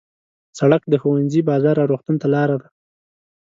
[0.57, 2.67] سړک د ښوونځي، بازار او روغتون ته لاره ده.